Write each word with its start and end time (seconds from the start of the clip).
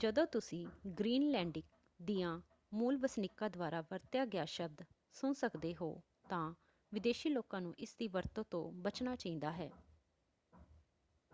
ਜਦੋਂ 0.00 0.24
ਤੁਸੀਂ 0.26 0.66
ਗ੍ਰੀਨਲੈਂਡਿਕ 0.98 1.64
ਦਿਆਂ 2.00 2.40
ਮੂਲ 2.72 2.96
ਵਸਨੀਕਾਂ 2.96 3.48
ਦੁਆਰਾ 3.50 3.80
ਵਰਤਿਆ 3.80 4.24
ਗਿਆ 4.24 4.44
ਸ਼ਬਦ 4.44 4.82
ਸੁਣ 5.14 5.32
ਸਕਦੇ 5.32 5.74
ਹੋ 5.74 5.88
ਤਾਂ 6.28 6.52
ਵਿਦੇਸ਼ੀ 6.92 7.30
ਲੋਕਾਂ 7.30 7.60
ਨੂੰ 7.60 7.74
ਇਸ 7.78 7.94
ਦੀ 7.94 8.08
ਵਰਤੋਂ 8.08 8.44
ਤੋਂ 8.50 8.70
ਬਚਨਾ 8.82 9.16
ਚਾਹੀਦਾ 9.16 9.52
ਹੈ। 9.52 9.70